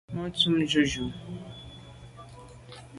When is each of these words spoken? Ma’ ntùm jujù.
Ma’ 0.13 0.23
ntùm 0.31 0.55
jujù. 0.71 1.05